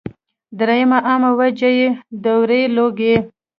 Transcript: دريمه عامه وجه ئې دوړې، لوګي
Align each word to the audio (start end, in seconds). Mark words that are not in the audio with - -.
دريمه 0.59 0.97
عامه 1.07 1.31
وجه 1.39 1.69
ئې 1.79 1.87
دوړې، 2.23 2.61
لوګي 2.75 3.15